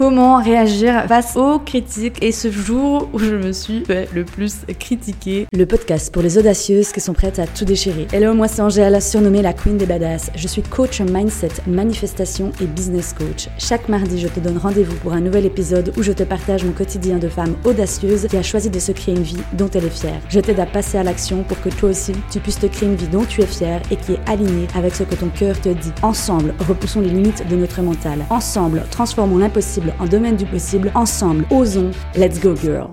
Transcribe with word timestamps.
Comment 0.00 0.42
réagir 0.42 1.04
face 1.08 1.36
aux 1.36 1.58
critiques 1.58 2.22
et 2.22 2.32
ce 2.32 2.50
jour 2.50 3.10
où 3.12 3.18
je 3.18 3.36
me 3.36 3.52
suis 3.52 3.84
fait 3.84 4.08
le 4.14 4.24
plus 4.24 4.64
critiquer 4.78 5.46
Le 5.52 5.66
podcast 5.66 6.10
pour 6.10 6.22
les 6.22 6.38
audacieuses 6.38 6.90
qui 6.90 7.02
sont 7.02 7.12
prêtes 7.12 7.38
à 7.38 7.46
tout 7.46 7.66
déchirer. 7.66 8.06
Hello, 8.10 8.32
moi 8.32 8.48
c'est 8.48 8.62
Angèle, 8.62 9.02
surnommée 9.02 9.42
la 9.42 9.52
Queen 9.52 9.76
des 9.76 9.84
Badass. 9.84 10.30
Je 10.34 10.48
suis 10.48 10.62
coach 10.62 11.02
mindset, 11.02 11.50
manifestation 11.66 12.50
et 12.62 12.64
business 12.64 13.12
coach. 13.12 13.50
Chaque 13.58 13.90
mardi, 13.90 14.18
je 14.18 14.28
te 14.28 14.40
donne 14.40 14.56
rendez-vous 14.56 14.96
pour 15.02 15.12
un 15.12 15.20
nouvel 15.20 15.44
épisode 15.44 15.92
où 15.98 16.02
je 16.02 16.12
te 16.12 16.22
partage 16.22 16.64
mon 16.64 16.72
quotidien 16.72 17.18
de 17.18 17.28
femme 17.28 17.54
audacieuse 17.66 18.26
qui 18.26 18.38
a 18.38 18.42
choisi 18.42 18.70
de 18.70 18.78
se 18.78 18.92
créer 18.92 19.14
une 19.14 19.22
vie 19.22 19.42
dont 19.52 19.68
elle 19.74 19.84
est 19.84 19.90
fière. 19.90 20.22
Je 20.30 20.40
t'aide 20.40 20.60
à 20.60 20.66
passer 20.66 20.96
à 20.96 21.02
l'action 21.02 21.42
pour 21.42 21.60
que 21.60 21.68
toi 21.68 21.90
aussi, 21.90 22.12
tu 22.30 22.40
puisses 22.40 22.58
te 22.58 22.68
créer 22.68 22.88
une 22.88 22.96
vie 22.96 23.08
dont 23.08 23.26
tu 23.26 23.42
es 23.42 23.46
fière 23.46 23.82
et 23.90 23.96
qui 23.96 24.12
est 24.12 24.30
alignée 24.30 24.66
avec 24.74 24.94
ce 24.94 25.02
que 25.02 25.14
ton 25.14 25.28
cœur 25.28 25.60
te 25.60 25.68
dit. 25.68 25.92
Ensemble, 26.00 26.54
repoussons 26.66 27.02
les 27.02 27.10
limites 27.10 27.46
de 27.50 27.56
notre 27.56 27.82
mental. 27.82 28.24
Ensemble, 28.30 28.84
transformons 28.90 29.36
l'impossible 29.36 29.89
en 29.98 30.06
domaine 30.06 30.36
du 30.36 30.46
possible. 30.46 30.92
Ensemble, 30.94 31.44
osons. 31.50 31.90
Let's 32.14 32.40
go 32.40 32.54
girl. 32.54 32.90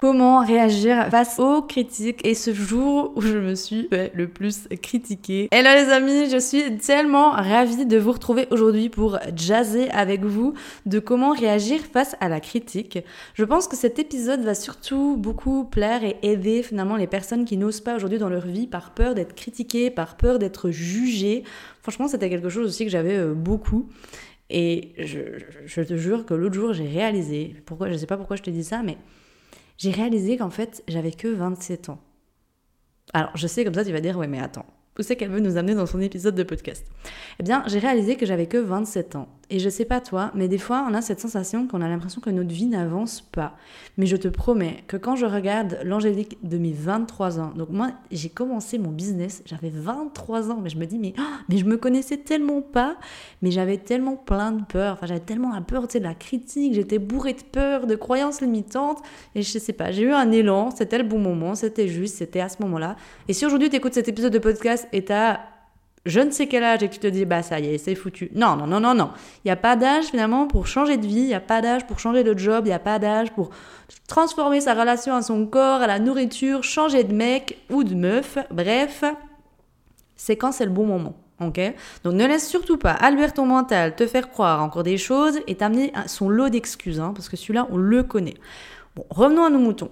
Comment 0.00 0.44
réagir 0.44 1.08
face 1.10 1.40
aux 1.40 1.60
critiques 1.62 2.24
et 2.24 2.34
ce 2.34 2.54
jour 2.54 3.12
où 3.16 3.20
je 3.20 3.36
me 3.36 3.56
suis 3.56 3.88
le 3.90 4.28
plus 4.28 4.68
critiquer. 4.80 5.48
Hello 5.50 5.70
les 5.74 5.90
amis, 5.90 6.30
je 6.30 6.38
suis 6.38 6.76
tellement 6.76 7.30
ravie 7.32 7.84
de 7.84 7.98
vous 7.98 8.12
retrouver 8.12 8.46
aujourd'hui 8.52 8.90
pour 8.90 9.18
jazzer 9.34 9.90
avec 9.90 10.22
vous 10.22 10.54
de 10.86 11.00
comment 11.00 11.32
réagir 11.32 11.80
face 11.80 12.14
à 12.20 12.28
la 12.28 12.38
critique. 12.38 13.00
Je 13.34 13.44
pense 13.44 13.66
que 13.66 13.74
cet 13.74 13.98
épisode 13.98 14.42
va 14.42 14.54
surtout 14.54 15.16
beaucoup 15.18 15.64
plaire 15.64 16.04
et 16.04 16.16
aider 16.22 16.62
finalement 16.62 16.94
les 16.94 17.08
personnes 17.08 17.44
qui 17.44 17.56
n'osent 17.56 17.80
pas 17.80 17.96
aujourd'hui 17.96 18.18
dans 18.18 18.28
leur 18.28 18.46
vie 18.46 18.68
par 18.68 18.92
peur 18.94 19.16
d'être 19.16 19.34
critiquées, 19.34 19.90
par 19.90 20.16
peur 20.16 20.38
d'être 20.38 20.70
jugées. 20.70 21.42
Franchement, 21.82 22.06
c'était 22.06 22.30
quelque 22.30 22.50
chose 22.50 22.68
aussi 22.68 22.84
que 22.84 22.90
j'avais 22.90 23.16
euh, 23.16 23.34
beaucoup. 23.34 23.88
Et 24.50 24.94
je, 24.98 25.82
te 25.82 25.96
jure 25.96 26.24
que 26.24 26.34
l'autre 26.34 26.54
jour, 26.54 26.72
j'ai 26.72 26.88
réalisé, 26.88 27.54
pourquoi, 27.66 27.90
je 27.90 27.96
sais 27.96 28.06
pas 28.06 28.16
pourquoi 28.16 28.36
je 28.36 28.42
te 28.42 28.50
dis 28.50 28.64
ça, 28.64 28.82
mais 28.82 28.96
j'ai 29.76 29.90
réalisé 29.90 30.38
qu'en 30.38 30.50
fait, 30.50 30.82
j'avais 30.88 31.12
que 31.12 31.28
27 31.28 31.90
ans. 31.90 32.00
Alors, 33.12 33.30
je 33.34 33.46
sais 33.46 33.64
comme 33.64 33.74
ça, 33.74 33.84
tu 33.84 33.92
vas 33.92 34.00
dire, 34.00 34.16
ouais, 34.16 34.26
mais 34.26 34.40
attends, 34.40 34.66
où 34.98 35.02
c'est 35.02 35.16
qu'elle 35.16 35.30
veut 35.30 35.40
nous 35.40 35.56
amener 35.56 35.74
dans 35.74 35.86
son 35.86 36.00
épisode 36.00 36.34
de 36.34 36.42
podcast? 36.42 36.86
Eh 37.38 37.42
bien, 37.42 37.62
j'ai 37.66 37.78
réalisé 37.78 38.16
que 38.16 38.26
j'avais 38.26 38.46
que 38.46 38.58
27 38.58 39.16
ans. 39.16 39.28
Et 39.50 39.58
je 39.60 39.68
sais 39.70 39.86
pas 39.86 40.00
toi, 40.02 40.30
mais 40.34 40.46
des 40.46 40.58
fois, 40.58 40.86
on 40.90 40.92
a 40.92 41.00
cette 41.00 41.20
sensation 41.20 41.66
qu'on 41.66 41.80
a 41.80 41.88
l'impression 41.88 42.20
que 42.20 42.28
notre 42.28 42.50
vie 42.50 42.66
n'avance 42.66 43.22
pas. 43.22 43.56
Mais 43.96 44.04
je 44.04 44.16
te 44.16 44.28
promets 44.28 44.84
que 44.86 44.98
quand 44.98 45.16
je 45.16 45.24
regarde 45.24 45.78
l'Angélique 45.84 46.36
de 46.42 46.58
mes 46.58 46.72
23 46.72 47.40
ans, 47.40 47.52
donc 47.56 47.70
moi, 47.70 47.92
j'ai 48.10 48.28
commencé 48.28 48.76
mon 48.76 48.90
business, 48.90 49.42
j'avais 49.46 49.70
23 49.70 50.50
ans, 50.50 50.60
mais 50.62 50.68
je 50.68 50.76
me 50.76 50.84
dis, 50.84 50.98
mais, 50.98 51.14
oh, 51.18 51.22
mais 51.48 51.56
je 51.56 51.64
me 51.64 51.78
connaissais 51.78 52.18
tellement 52.18 52.60
pas, 52.60 52.96
mais 53.40 53.50
j'avais 53.50 53.78
tellement 53.78 54.16
plein 54.16 54.52
de 54.52 54.64
peur. 54.64 54.94
Enfin, 54.94 55.06
j'avais 55.06 55.20
tellement 55.20 55.54
la 55.54 55.62
peur, 55.62 55.88
tu 55.88 55.94
sais, 55.94 56.00
de 56.00 56.04
la 56.04 56.14
critique, 56.14 56.74
j'étais 56.74 56.98
bourrée 56.98 57.32
de 57.32 57.42
peur, 57.42 57.86
de 57.86 57.94
croyances 57.94 58.42
limitantes. 58.42 58.98
Et 59.34 59.40
je 59.40 59.58
sais 59.58 59.72
pas, 59.72 59.92
j'ai 59.92 60.02
eu 60.02 60.12
un 60.12 60.30
élan, 60.30 60.70
c'était 60.72 60.98
le 60.98 61.04
bon 61.04 61.18
moment, 61.18 61.54
c'était 61.54 61.88
juste, 61.88 62.16
c'était 62.16 62.40
à 62.40 62.50
ce 62.50 62.62
moment-là. 62.62 62.96
Et 63.28 63.32
si 63.32 63.46
aujourd'hui 63.46 63.70
tu 63.70 63.76
écoutes 63.76 63.94
cet 63.94 64.08
épisode 64.08 64.32
de 64.32 64.38
podcast 64.38 64.86
et 64.92 65.06
t'as 65.06 65.40
je 66.06 66.20
ne 66.20 66.30
sais 66.30 66.46
quel 66.46 66.62
âge 66.62 66.82
et 66.82 66.88
que 66.88 66.94
tu 66.94 67.00
te 67.00 67.06
dis, 67.06 67.24
bah 67.24 67.42
ça 67.42 67.60
y 67.60 67.66
est, 67.66 67.78
c'est 67.78 67.94
foutu. 67.94 68.30
Non, 68.34 68.56
non, 68.56 68.66
non, 68.66 68.80
non, 68.80 68.94
non. 68.94 69.10
Il 69.44 69.48
n'y 69.48 69.50
a 69.50 69.56
pas 69.56 69.76
d'âge 69.76 70.06
finalement 70.06 70.46
pour 70.46 70.66
changer 70.66 70.96
de 70.96 71.06
vie, 71.06 71.20
il 71.20 71.26
n'y 71.26 71.34
a 71.34 71.40
pas 71.40 71.60
d'âge 71.60 71.86
pour 71.86 71.98
changer 71.98 72.24
de 72.24 72.36
job, 72.38 72.64
il 72.64 72.68
n'y 72.68 72.74
a 72.74 72.78
pas 72.78 72.98
d'âge 72.98 73.32
pour 73.32 73.50
transformer 74.06 74.60
sa 74.60 74.74
relation 74.74 75.14
à 75.14 75.22
son 75.22 75.46
corps, 75.46 75.82
à 75.82 75.86
la 75.86 75.98
nourriture, 75.98 76.64
changer 76.64 77.04
de 77.04 77.14
mec 77.14 77.58
ou 77.70 77.84
de 77.84 77.94
meuf. 77.94 78.38
Bref, 78.50 79.04
c'est 80.16 80.36
quand 80.36 80.52
c'est 80.52 80.64
le 80.64 80.70
bon 80.70 80.86
moment. 80.86 81.14
Ok? 81.40 81.60
Donc 82.02 82.14
ne 82.14 82.26
laisse 82.26 82.48
surtout 82.48 82.78
pas 82.78 82.90
Albert 82.90 83.32
ton 83.32 83.46
mental 83.46 83.94
te 83.94 84.08
faire 84.08 84.28
croire 84.28 84.60
encore 84.60 84.82
des 84.82 84.98
choses 84.98 85.38
et 85.46 85.54
t'amener 85.54 85.92
son 86.06 86.28
lot 86.28 86.48
d'excuses, 86.48 86.98
hein, 86.98 87.12
parce 87.14 87.28
que 87.28 87.36
celui-là, 87.36 87.68
on 87.70 87.76
le 87.76 88.02
connaît. 88.02 88.34
Bon, 88.96 89.06
revenons 89.10 89.44
à 89.44 89.50
nos 89.50 89.60
moutons. 89.60 89.90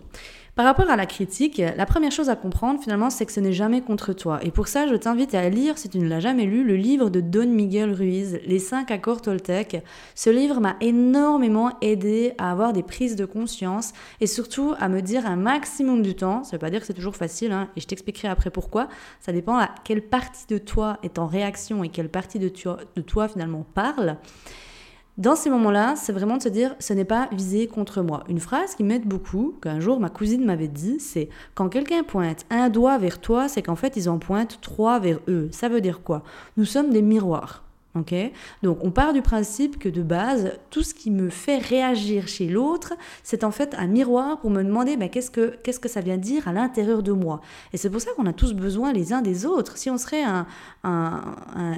Par 0.56 0.64
rapport 0.64 0.88
à 0.88 0.96
la 0.96 1.04
critique, 1.04 1.58
la 1.58 1.84
première 1.84 2.10
chose 2.10 2.30
à 2.30 2.34
comprendre 2.34 2.80
finalement, 2.80 3.10
c'est 3.10 3.26
que 3.26 3.32
ce 3.32 3.40
n'est 3.40 3.52
jamais 3.52 3.82
contre 3.82 4.14
toi. 4.14 4.38
Et 4.42 4.50
pour 4.50 4.68
ça, 4.68 4.86
je 4.86 4.94
t'invite 4.94 5.34
à 5.34 5.46
lire, 5.50 5.76
si 5.76 5.90
tu 5.90 5.98
ne 5.98 6.08
l'as 6.08 6.18
jamais 6.18 6.46
lu, 6.46 6.64
le 6.64 6.76
livre 6.76 7.10
de 7.10 7.20
Don 7.20 7.46
Miguel 7.46 7.92
Ruiz, 7.92 8.40
Les 8.46 8.58
5 8.58 8.90
accords 8.90 9.20
Toltec. 9.20 9.84
Ce 10.14 10.30
livre 10.30 10.58
m'a 10.60 10.76
énormément 10.80 11.72
aidé 11.82 12.32
à 12.38 12.50
avoir 12.50 12.72
des 12.72 12.82
prises 12.82 13.16
de 13.16 13.26
conscience 13.26 13.92
et 14.22 14.26
surtout 14.26 14.72
à 14.78 14.88
me 14.88 15.02
dire 15.02 15.26
un 15.26 15.36
maximum 15.36 16.00
du 16.00 16.14
temps, 16.14 16.42
ça 16.42 16.52
veut 16.52 16.60
pas 16.60 16.70
dire 16.70 16.80
que 16.80 16.86
c'est 16.86 16.94
toujours 16.94 17.16
facile, 17.16 17.52
hein, 17.52 17.68
et 17.76 17.80
je 17.82 17.86
t'expliquerai 17.86 18.28
après 18.28 18.48
pourquoi, 18.48 18.88
ça 19.20 19.32
dépend 19.32 19.58
à 19.58 19.68
quelle 19.84 20.00
partie 20.00 20.46
de 20.46 20.56
toi 20.56 20.96
est 21.02 21.18
en 21.18 21.26
réaction 21.26 21.84
et 21.84 21.90
quelle 21.90 22.08
partie 22.08 22.38
de 22.38 22.46
de 22.48 23.02
toi 23.02 23.28
finalement 23.28 23.66
parle. 23.74 24.16
Dans 25.18 25.34
ces 25.34 25.48
moments-là, 25.48 25.94
c'est 25.96 26.12
vraiment 26.12 26.36
de 26.36 26.42
se 26.42 26.50
dire 26.50 26.76
ce 26.78 26.92
n'est 26.92 27.06
pas 27.06 27.30
visé 27.32 27.68
contre 27.68 28.02
moi. 28.02 28.22
Une 28.28 28.38
phrase 28.38 28.74
qui 28.74 28.84
m'aide 28.84 29.06
beaucoup, 29.06 29.54
qu'un 29.62 29.80
jour 29.80 29.98
ma 29.98 30.10
cousine 30.10 30.44
m'avait 30.44 30.68
dit, 30.68 31.00
c'est 31.00 31.30
quand 31.54 31.70
quelqu'un 31.70 32.02
pointe 32.02 32.44
un 32.50 32.68
doigt 32.68 32.98
vers 32.98 33.18
toi, 33.18 33.48
c'est 33.48 33.62
qu'en 33.62 33.76
fait 33.76 33.96
ils 33.96 34.10
en 34.10 34.18
pointent 34.18 34.58
trois 34.60 34.98
vers 34.98 35.20
eux. 35.26 35.48
Ça 35.52 35.70
veut 35.70 35.80
dire 35.80 36.02
quoi? 36.02 36.22
Nous 36.58 36.66
sommes 36.66 36.90
des 36.90 37.00
miroirs. 37.00 37.65
Donc 38.62 38.78
on 38.82 38.90
part 38.90 39.12
du 39.12 39.22
principe 39.22 39.78
que 39.78 39.88
de 39.88 40.02
base, 40.02 40.52
tout 40.70 40.82
ce 40.82 40.94
qui 40.94 41.10
me 41.10 41.30
fait 41.30 41.58
réagir 41.58 42.28
chez 42.28 42.48
l'autre, 42.48 42.94
c'est 43.22 43.44
en 43.44 43.50
fait 43.50 43.74
un 43.78 43.86
miroir 43.86 44.40
pour 44.40 44.50
me 44.50 44.62
demander 44.62 44.96
ben, 44.96 45.08
qu'est-ce, 45.08 45.30
que, 45.30 45.56
qu'est-ce 45.62 45.80
que 45.80 45.88
ça 45.88 46.00
vient 46.00 46.16
dire 46.16 46.48
à 46.48 46.52
l'intérieur 46.52 47.02
de 47.02 47.12
moi? 47.12 47.40
Et 47.72 47.76
c'est 47.76 47.90
pour 47.90 48.00
ça 48.00 48.10
qu'on 48.16 48.26
a 48.26 48.32
tous 48.32 48.52
besoin 48.52 48.92
les 48.92 49.12
uns 49.12 49.22
des 49.22 49.46
autres. 49.46 49.76
Si 49.76 49.90
on 49.90 49.98
serait 49.98 50.22
un, 50.22 50.46
un, 50.84 51.20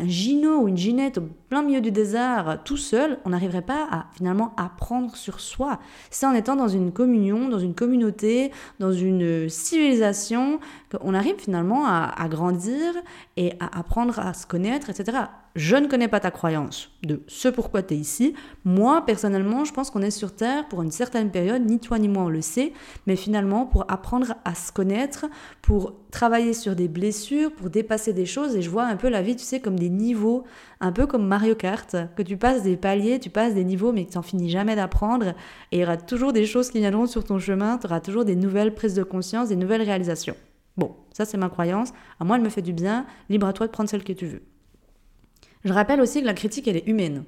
ou 0.03 0.69
une 0.69 0.77
ginette 0.77 1.19
au 1.19 1.29
plein 1.49 1.63
milieu 1.63 1.81
du 1.81 1.91
désert 1.91 2.61
tout 2.65 2.77
seul, 2.77 3.19
on 3.25 3.31
n'arriverait 3.31 3.63
pas 3.63 3.87
à 3.91 4.07
finalement 4.15 4.53
apprendre 4.57 5.15
sur 5.17 5.41
soi. 5.41 5.79
C'est 6.11 6.27
en 6.27 6.33
étant 6.33 6.57
dans 6.57 6.69
une 6.69 6.93
communion, 6.93 7.49
dans 7.49 7.59
une 7.59 7.75
communauté, 7.75 8.53
dans 8.79 8.93
une 8.93 9.49
civilisation 9.49 10.61
qu'on 10.91 11.15
arrive 11.15 11.37
finalement 11.39 11.87
à, 11.87 12.13
à 12.17 12.29
grandir 12.29 12.95
et 13.37 13.53
à 13.61 13.79
apprendre 13.79 14.19
à 14.19 14.35
se 14.35 14.47
connaître, 14.47 14.91
etc 14.91 15.19
je 15.59 15.75
ne 15.75 15.89
connais 15.89 16.07
pas 16.07 16.21
ta 16.21 16.31
croyance 16.31 16.89
de 17.03 17.21
ce 17.27 17.49
pourquoi 17.49 17.83
tu 17.83 17.95
es 17.95 17.97
ici. 17.97 18.33
Moi, 18.65 19.05
personnellement, 19.05 19.65
je 19.65 19.73
pense 19.73 19.91
qu'on 19.91 20.03
est 20.03 20.13
sur 20.13 20.33
Terre 20.33 20.69
pour 20.69 20.83
une 20.83 20.93
certaine 20.93 21.33
période, 21.33 21.67
ni 21.67 21.81
toi 21.81 21.99
ni 21.99 22.07
moi 22.07 22.23
on 22.23 22.29
le 22.29 22.43
sait, 22.43 22.73
mais 23.09 23.17
finalement 23.17 23.67
pour 23.67 23.85
apprendre 23.91 24.37
à 24.45 24.55
se 24.55 24.71
connaître, 24.71 25.27
pour 25.61 25.95
travailler 26.13 26.55
sur 26.55 26.77
des 26.77 26.87
blessures, 26.87 27.53
pour 27.53 27.71
dépasser 27.71 28.13
des 28.13 28.25
choses. 28.25 28.55
Et 28.55 28.63
je 28.63 28.71
vois 28.71 28.85
un 28.85 28.95
peu 28.95 29.09
la 29.09 29.21
vie, 29.21 29.35
tu 29.35 29.43
sais, 29.43 29.59
comme 29.59 29.77
des 29.77 29.91
niveaux, 29.91 30.45
un 30.81 30.93
peu 30.93 31.07
comme 31.07 31.27
Mario 31.27 31.57
Kart, 31.57 31.97
que 32.17 32.23
tu 32.23 32.37
passes 32.37 32.63
des 32.63 32.77
paliers, 32.77 33.19
tu 33.19 33.29
passes 33.29 33.55
des 33.55 33.65
niveaux, 33.65 33.91
mais 33.91 34.05
que 34.05 34.13
tu 34.13 34.17
n'en 34.17 34.23
finis 34.23 34.51
jamais 34.51 34.77
d'apprendre. 34.77 35.35
Et 35.73 35.79
il 35.79 35.81
y 35.81 35.83
aura 35.83 35.97
toujours 35.97 36.33
des 36.33 36.47
choses 36.47 36.71
qui 36.71 36.79
viendront 36.79 37.07
sur 37.07 37.25
ton 37.25 37.41
chemin, 37.41 37.79
tu 37.79 37.87
auras 37.89 38.01
toujours 38.01 38.25
des 38.25 38.37
nouvelles 38.37 38.75
prises 38.75 38.95
de 38.95 39.03
conscience, 39.03 39.49
des 39.49 39.57
nouvelles 39.57 39.83
réalisations. 39.83 40.37
Bon, 40.77 40.95
ça 41.13 41.25
c'est 41.25 41.37
ma 41.37 41.49
croyance. 41.49 41.93
À 42.21 42.25
moi, 42.25 42.37
elle 42.37 42.45
me 42.45 42.49
fait 42.49 42.63
du 42.63 42.73
bien. 42.73 43.07
Libre 43.29 43.49
à 43.49 43.53
toi 43.53 43.67
de 43.67 43.73
prendre 43.73 43.91
celle 43.91 44.05
que 44.05 44.13
tu 44.13 44.27
veux. 44.27 44.43
Je 45.65 45.73
rappelle 45.73 46.01
aussi 46.01 46.21
que 46.21 46.27
la 46.27 46.35
critique, 46.35 46.69
elle 46.69 46.77
est 46.77 46.87
humaine. 46.87 47.25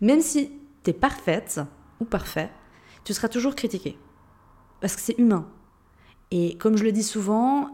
Même 0.00 0.20
si 0.20 0.50
tu 0.82 0.90
es 0.90 0.92
parfaite 0.92 1.60
ou 2.00 2.04
parfait, 2.04 2.50
tu 3.04 3.12
seras 3.12 3.28
toujours 3.28 3.54
critiqué. 3.54 3.98
Parce 4.80 4.96
que 4.96 5.02
c'est 5.02 5.18
humain. 5.18 5.48
Et 6.30 6.56
comme 6.56 6.76
je 6.76 6.84
le 6.84 6.92
dis 6.92 7.02
souvent, 7.02 7.70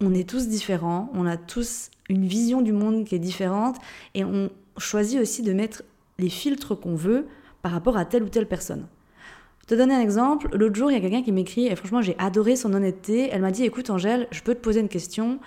on 0.00 0.14
est 0.14 0.28
tous 0.28 0.48
différents, 0.48 1.10
on 1.14 1.26
a 1.26 1.36
tous 1.36 1.90
une 2.08 2.26
vision 2.26 2.62
du 2.62 2.72
monde 2.72 3.04
qui 3.04 3.14
est 3.14 3.20
différente 3.20 3.76
et 4.14 4.24
on 4.24 4.50
choisit 4.76 5.20
aussi 5.20 5.42
de 5.42 5.52
mettre 5.52 5.82
les 6.18 6.30
filtres 6.30 6.78
qu'on 6.78 6.94
veut 6.94 7.26
par 7.62 7.72
rapport 7.72 7.96
à 7.96 8.04
telle 8.04 8.22
ou 8.22 8.28
telle 8.28 8.48
personne. 8.48 8.86
Te 9.66 9.74
donner 9.76 9.94
un 9.94 10.00
exemple. 10.00 10.48
L'autre 10.52 10.74
jour, 10.74 10.90
il 10.90 10.94
y 10.94 10.96
a 10.96 11.00
quelqu'un 11.00 11.22
qui 11.22 11.30
m'écrit, 11.30 11.66
et 11.66 11.76
franchement, 11.76 12.02
j'ai 12.02 12.16
adoré 12.18 12.56
son 12.56 12.74
honnêteté. 12.74 13.28
Elle 13.30 13.42
m'a 13.42 13.52
dit 13.52 13.62
Écoute, 13.62 13.88
Angèle, 13.88 14.26
je 14.32 14.42
peux 14.42 14.54
te 14.56 14.60
poser 14.60 14.80
une 14.80 14.88
question. 14.88 15.38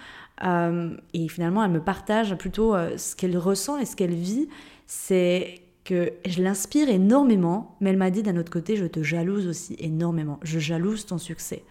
Euh, 0.43 0.97
et 1.13 1.27
finalement, 1.27 1.63
elle 1.63 1.71
me 1.71 1.83
partage 1.83 2.35
plutôt 2.35 2.73
euh, 2.73 2.97
ce 2.97 3.15
qu'elle 3.15 3.37
ressent 3.37 3.77
et 3.77 3.85
ce 3.85 3.95
qu'elle 3.95 4.15
vit. 4.15 4.47
C'est 4.87 5.61
que 5.83 6.13
je 6.25 6.41
l'inspire 6.41 6.89
énormément, 6.89 7.75
mais 7.81 7.89
elle 7.89 7.97
m'a 7.97 8.09
dit 8.09 8.23
d'un 8.23 8.37
autre 8.37 8.51
côté, 8.51 8.75
je 8.75 8.85
te 8.85 9.03
jalouse 9.03 9.47
aussi 9.47 9.75
énormément. 9.79 10.39
Je 10.43 10.59
jalouse 10.59 11.05
ton 11.05 11.17
succès. 11.17 11.63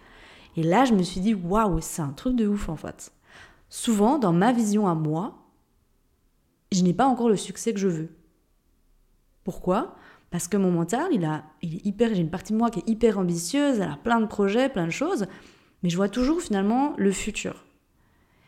Et 0.55 0.63
là, 0.63 0.85
je 0.85 0.93
me 0.93 1.03
suis 1.03 1.19
dit, 1.19 1.33
waouh, 1.33 1.81
c'est 1.81 2.01
un 2.01 2.13
truc 2.13 2.35
de 2.35 2.47
ouf 2.47 2.69
en 2.69 2.75
fait. 2.75 3.11
Souvent, 3.69 4.19
dans 4.19 4.33
ma 4.33 4.51
vision 4.51 4.87
à 4.87 4.93
moi, 4.93 5.35
je 6.71 6.83
n'ai 6.83 6.93
pas 6.93 7.07
encore 7.07 7.29
le 7.29 7.37
succès 7.37 7.73
que 7.73 7.79
je 7.79 7.87
veux. 7.87 8.09
Pourquoi? 9.43 9.95
Parce 10.29 10.47
que 10.47 10.57
mon 10.57 10.71
mental, 10.71 11.07
il, 11.11 11.25
a, 11.25 11.43
il 11.61 11.75
est 11.75 11.85
hyper, 11.85 12.13
j'ai 12.13 12.21
une 12.21 12.29
partie 12.29 12.53
de 12.53 12.57
moi 12.57 12.69
qui 12.69 12.79
est 12.79 12.89
hyper 12.89 13.19
ambitieuse, 13.19 13.79
elle 13.79 13.89
a 13.89 13.97
plein 13.97 14.19
de 14.19 14.25
projets, 14.25 14.69
plein 14.69 14.85
de 14.85 14.91
choses, 14.91 15.27
mais 15.81 15.89
je 15.89 15.95
vois 15.95 16.09
toujours 16.09 16.41
finalement 16.41 16.93
le 16.97 17.11
futur. 17.11 17.65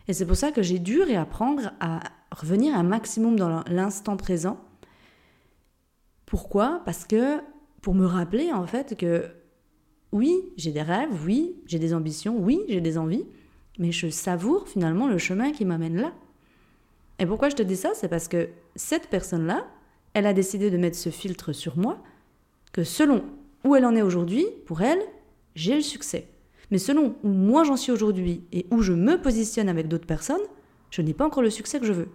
Et 0.07 0.13
c'est 0.13 0.25
pour 0.25 0.35
ça 0.35 0.51
que 0.51 0.61
j'ai 0.61 0.79
dû 0.79 1.01
réapprendre 1.01 1.71
à 1.79 2.01
revenir 2.31 2.75
un 2.75 2.83
maximum 2.83 3.37
dans 3.37 3.63
l'instant 3.67 4.17
présent. 4.17 4.59
Pourquoi? 6.25 6.81
Parce 6.85 7.05
que 7.05 7.39
pour 7.81 7.95
me 7.95 8.05
rappeler 8.05 8.51
en 8.51 8.65
fait 8.67 8.97
que 8.97 9.29
oui, 10.11 10.35
j'ai 10.57 10.71
des 10.71 10.81
rêves, 10.81 11.09
oui, 11.25 11.55
j'ai 11.65 11.79
des 11.79 11.93
ambitions, 11.93 12.37
oui, 12.37 12.61
j'ai 12.69 12.81
des 12.81 12.97
envies, 12.97 13.25
mais 13.77 13.91
je 13.91 14.09
savoure 14.09 14.67
finalement 14.67 15.07
le 15.07 15.17
chemin 15.17 15.51
qui 15.51 15.65
m'amène 15.65 15.97
là. 15.97 16.13
Et 17.19 17.25
pourquoi 17.25 17.49
je 17.49 17.55
te 17.55 17.63
dis 17.63 17.75
ça? 17.75 17.91
C'est 17.93 18.07
parce 18.07 18.27
que 18.27 18.49
cette 18.75 19.07
personne-là, 19.07 19.67
elle 20.13 20.25
a 20.25 20.33
décidé 20.33 20.69
de 20.71 20.77
mettre 20.77 20.97
ce 20.97 21.09
filtre 21.09 21.51
sur 21.53 21.77
moi, 21.77 22.01
que 22.71 22.83
selon 22.83 23.23
où 23.63 23.75
elle 23.75 23.85
en 23.85 23.95
est 23.95 24.01
aujourd'hui, 24.01 24.45
pour 24.65 24.81
elle, 24.81 25.01
j'ai 25.55 25.75
le 25.75 25.81
succès. 25.81 26.27
Mais 26.71 26.77
selon 26.77 27.15
où 27.23 27.29
moi 27.29 27.63
j'en 27.63 27.77
suis 27.77 27.91
aujourd'hui 27.91 28.43
et 28.51 28.65
où 28.71 28.81
je 28.81 28.93
me 28.93 29.21
positionne 29.21 29.69
avec 29.69 29.87
d'autres 29.87 30.07
personnes, 30.07 30.41
je 30.89 31.01
n'ai 31.01 31.13
pas 31.13 31.25
encore 31.25 31.43
le 31.43 31.49
succès 31.49 31.79
que 31.79 31.85
je 31.85 31.93
veux. 31.93 32.09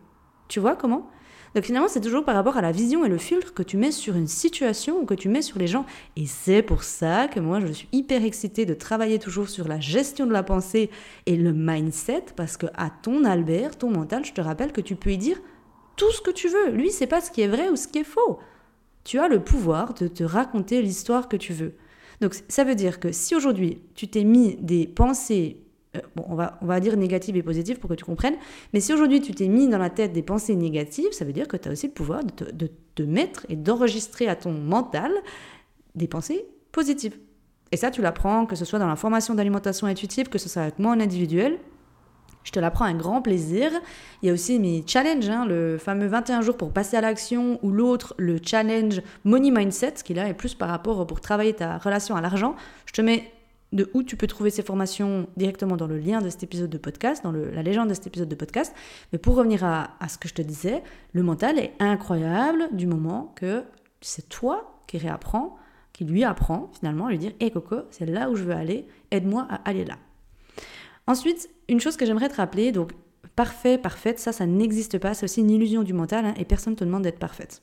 Tu 0.48 0.60
vois 0.60 0.76
comment? 0.76 1.10
Donc 1.54 1.64
finalement, 1.64 1.88
c'est 1.88 2.00
toujours 2.00 2.24
par 2.24 2.36
rapport 2.36 2.56
à 2.56 2.62
la 2.62 2.70
vision 2.70 3.04
et 3.04 3.08
le 3.08 3.18
filtre 3.18 3.52
que 3.52 3.62
tu 3.62 3.76
mets 3.76 3.90
sur 3.90 4.14
une 4.14 4.28
situation 4.28 5.00
ou 5.00 5.04
que 5.04 5.14
tu 5.14 5.28
mets 5.28 5.42
sur 5.42 5.58
les 5.58 5.66
gens. 5.66 5.84
Et 6.16 6.26
c'est 6.26 6.62
pour 6.62 6.84
ça 6.84 7.26
que 7.26 7.40
moi, 7.40 7.58
je 7.60 7.66
suis 7.72 7.88
hyper 7.90 8.24
excitée 8.24 8.66
de 8.66 8.74
travailler 8.74 9.18
toujours 9.18 9.48
sur 9.48 9.66
la 9.66 9.80
gestion 9.80 10.26
de 10.26 10.32
la 10.32 10.44
pensée 10.44 10.90
et 11.26 11.36
le 11.36 11.52
mindset, 11.52 12.26
parce 12.36 12.56
que 12.56 12.66
à 12.74 12.90
ton 12.90 13.24
Albert, 13.24 13.78
ton 13.78 13.90
mental, 13.90 14.24
je 14.24 14.32
te 14.32 14.40
rappelle 14.40 14.72
que 14.72 14.80
tu 14.80 14.94
peux 14.94 15.10
y 15.10 15.18
dire 15.18 15.40
tout 15.96 16.10
ce 16.12 16.20
que 16.20 16.30
tu 16.30 16.48
veux. 16.48 16.70
Lui, 16.70 16.90
c'est 16.92 17.08
pas 17.08 17.20
ce 17.20 17.32
qui 17.32 17.42
est 17.42 17.48
vrai 17.48 17.68
ou 17.68 17.76
ce 17.76 17.88
qui 17.88 17.98
est 17.98 18.04
faux. 18.04 18.38
Tu 19.02 19.18
as 19.18 19.28
le 19.28 19.40
pouvoir 19.40 19.94
de 19.94 20.06
te 20.06 20.22
raconter 20.22 20.82
l'histoire 20.82 21.28
que 21.28 21.36
tu 21.36 21.52
veux. 21.52 21.74
Donc 22.20 22.34
ça 22.48 22.64
veut 22.64 22.74
dire 22.74 23.00
que 23.00 23.12
si 23.12 23.34
aujourd'hui 23.34 23.78
tu 23.94 24.08
t'es 24.08 24.24
mis 24.24 24.56
des 24.56 24.86
pensées 24.86 25.62
euh, 25.96 26.00
bon, 26.14 26.24
on 26.28 26.34
va, 26.34 26.58
on 26.62 26.66
va 26.66 26.78
dire 26.78 26.96
négatives 26.96 27.36
et 27.36 27.42
positives 27.42 27.78
pour 27.78 27.90
que 27.90 27.94
tu 27.94 28.04
comprennes, 28.04 28.36
mais 28.72 28.80
si 28.80 28.92
aujourd'hui 28.92 29.20
tu 29.20 29.32
t'es 29.32 29.48
mis 29.48 29.68
dans 29.68 29.78
la 29.78 29.90
tête 29.90 30.12
des 30.12 30.22
pensées 30.22 30.54
négatives, 30.54 31.12
ça 31.12 31.24
veut 31.24 31.32
dire 31.32 31.48
que 31.48 31.56
tu 31.56 31.68
as 31.68 31.72
aussi 31.72 31.88
le 31.88 31.92
pouvoir 31.92 32.22
de 32.22 32.30
te, 32.30 32.44
de 32.52 32.70
te 32.94 33.02
mettre 33.02 33.44
et 33.48 33.56
d'enregistrer 33.56 34.28
à 34.28 34.36
ton 34.36 34.52
mental 34.52 35.10
des 35.96 36.06
pensées 36.06 36.46
positives. 36.70 37.18
Et 37.72 37.76
ça, 37.76 37.90
tu 37.90 38.02
l'apprends, 38.02 38.46
que 38.46 38.56
ce 38.56 38.64
soit 38.64 38.78
dans 38.78 38.86
la 38.86 38.96
formation 38.96 39.34
d'alimentation 39.34 39.86
intuitive, 39.86 40.28
que 40.28 40.38
ce 40.38 40.48
soit 40.48 40.62
avec 40.62 40.78
moi 40.78 40.92
en 40.92 41.00
individuel, 41.00 41.58
je 42.44 42.52
te 42.52 42.58
l'apprends 42.58 42.84
un 42.84 42.94
grand 42.94 43.22
plaisir. 43.22 43.70
Il 44.22 44.26
y 44.26 44.30
a 44.30 44.32
aussi 44.32 44.58
mes 44.58 44.82
challenges, 44.86 45.28
hein, 45.28 45.44
le 45.46 45.78
fameux 45.78 46.06
21 46.06 46.40
jours 46.40 46.56
pour 46.56 46.72
passer 46.72 46.96
à 46.96 47.00
l'action 47.00 47.58
ou 47.62 47.70
l'autre, 47.70 48.14
le 48.18 48.38
challenge 48.42 49.02
Money 49.24 49.50
Mindset, 49.50 49.94
qui 50.04 50.14
là 50.14 50.28
est 50.28 50.34
plus 50.34 50.54
par 50.54 50.68
rapport 50.68 51.06
pour 51.06 51.20
travailler 51.20 51.52
ta 51.52 51.78
relation 51.78 52.16
à 52.16 52.20
l'argent. 52.20 52.54
Je 52.86 52.92
te 52.92 53.02
mets 53.02 53.30
de 53.72 53.88
où 53.94 54.02
tu 54.02 54.16
peux 54.16 54.26
trouver 54.26 54.50
ces 54.50 54.62
formations 54.62 55.28
directement 55.36 55.76
dans 55.76 55.86
le 55.86 55.98
lien 55.98 56.20
de 56.20 56.28
cet 56.28 56.42
épisode 56.42 56.70
de 56.70 56.78
podcast, 56.78 57.22
dans 57.22 57.32
la 57.32 57.62
légende 57.62 57.88
de 57.88 57.94
cet 57.94 58.08
épisode 58.08 58.28
de 58.28 58.34
podcast. 58.34 58.74
Mais 59.12 59.18
pour 59.18 59.36
revenir 59.36 59.64
à, 59.64 59.90
ce 60.08 60.18
que 60.18 60.28
je 60.28 60.34
te 60.34 60.42
disais, 60.42 60.82
le 61.12 61.22
mental 61.22 61.58
est 61.58 61.72
incroyable 61.78 62.68
du 62.72 62.86
moment 62.86 63.32
que 63.36 63.62
c'est 64.00 64.28
toi 64.28 64.80
qui 64.86 64.98
réapprends, 64.98 65.56
qui 65.92 66.04
lui 66.04 66.24
apprend 66.24 66.70
finalement 66.78 67.06
à 67.06 67.10
lui 67.10 67.18
dire 67.18 67.32
Hé 67.38 67.50
Coco, 67.50 67.82
c'est 67.90 68.06
là 68.06 68.30
où 68.30 68.34
je 68.34 68.42
veux 68.42 68.54
aller, 68.54 68.86
aide-moi 69.10 69.46
à 69.48 69.56
aller 69.68 69.84
là. 69.84 69.98
Ensuite, 71.06 71.50
une 71.70 71.80
chose 71.80 71.96
que 71.96 72.04
j'aimerais 72.04 72.28
te 72.28 72.36
rappeler, 72.36 72.72
donc 72.72 72.92
parfait, 73.36 73.78
parfaite, 73.78 74.18
ça, 74.18 74.32
ça 74.32 74.46
n'existe 74.46 74.98
pas, 74.98 75.14
c'est 75.14 75.24
aussi 75.24 75.40
une 75.40 75.50
illusion 75.50 75.82
du 75.82 75.92
mental 75.92 76.26
hein, 76.26 76.34
et 76.36 76.44
personne 76.44 76.74
ne 76.74 76.78
te 76.78 76.84
demande 76.84 77.02
d'être 77.02 77.18
parfaite. 77.18 77.62